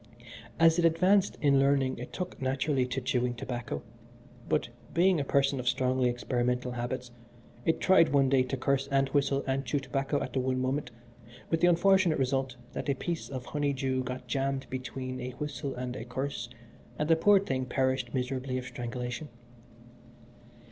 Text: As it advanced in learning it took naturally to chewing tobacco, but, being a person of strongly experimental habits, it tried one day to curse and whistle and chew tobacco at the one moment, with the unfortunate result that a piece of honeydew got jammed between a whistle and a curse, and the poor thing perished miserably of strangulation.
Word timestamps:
As 0.59 0.79
it 0.79 0.85
advanced 0.85 1.37
in 1.41 1.59
learning 1.59 1.99
it 1.99 2.11
took 2.11 2.41
naturally 2.41 2.87
to 2.87 2.99
chewing 3.01 3.35
tobacco, 3.35 3.83
but, 4.49 4.69
being 4.95 5.19
a 5.19 5.23
person 5.23 5.59
of 5.59 5.67
strongly 5.69 6.09
experimental 6.09 6.71
habits, 6.71 7.11
it 7.65 7.79
tried 7.79 8.09
one 8.09 8.27
day 8.27 8.41
to 8.41 8.57
curse 8.57 8.87
and 8.87 9.09
whistle 9.09 9.43
and 9.45 9.63
chew 9.63 9.77
tobacco 9.77 10.19
at 10.19 10.33
the 10.33 10.39
one 10.39 10.59
moment, 10.59 10.89
with 11.51 11.61
the 11.61 11.67
unfortunate 11.67 12.17
result 12.17 12.55
that 12.73 12.89
a 12.89 12.95
piece 12.95 13.29
of 13.29 13.45
honeydew 13.45 14.01
got 14.03 14.25
jammed 14.25 14.65
between 14.71 15.19
a 15.21 15.33
whistle 15.33 15.75
and 15.75 15.95
a 15.95 16.03
curse, 16.03 16.49
and 16.97 17.07
the 17.07 17.15
poor 17.15 17.39
thing 17.39 17.65
perished 17.67 18.11
miserably 18.11 18.57
of 18.57 18.65
strangulation. 18.65 19.29